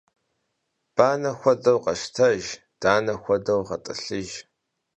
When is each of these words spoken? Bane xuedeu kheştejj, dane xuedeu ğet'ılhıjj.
Bane 0.95 1.31
xuedeu 1.39 1.77
kheştejj, 1.85 2.45
dane 2.81 3.13
xuedeu 3.23 3.61
ğet'ılhıjj. 3.67 4.35